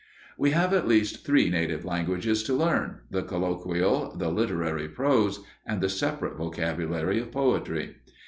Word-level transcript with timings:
We 0.35 0.49
have 0.49 0.73
at 0.73 0.87
least 0.87 1.23
three 1.23 1.47
native 1.51 1.85
languages 1.85 2.41
to 2.45 2.55
learn 2.55 3.01
the 3.11 3.21
colloquial, 3.21 4.15
the 4.17 4.31
literary 4.31 4.87
prose, 4.89 5.41
and 5.63 5.79
the 5.79 5.89
separate 5.89 6.37
vocabulary 6.37 7.19
of 7.19 7.31
poetry. 7.31 7.97